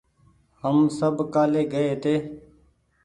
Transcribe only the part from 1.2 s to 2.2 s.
ڪآلي گئي هيتي